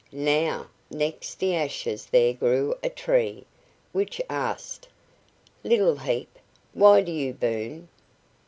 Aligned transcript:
Now, 0.13 0.65
next 0.89 1.35
the 1.35 1.53
ashes 1.55 2.07
there 2.07 2.33
grew 2.33 2.73
a 2.81 2.89
tree, 2.89 3.45
which 3.91 4.19
asked: 4.31 4.87
"Little 5.63 5.97
heap, 5.97 6.39
why 6.73 7.01
do 7.01 7.11
you 7.11 7.33
burn?" 7.35 7.87